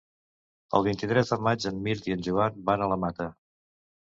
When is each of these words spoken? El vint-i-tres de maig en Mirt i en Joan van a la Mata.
El 0.77 0.85
vint-i-tres 0.87 1.29
de 1.33 1.39
maig 1.49 1.67
en 1.73 1.77
Mirt 1.89 2.09
i 2.11 2.17
en 2.17 2.25
Joan 2.29 2.59
van 2.71 2.85
a 2.87 2.89
la 2.95 2.99
Mata. 3.05 3.29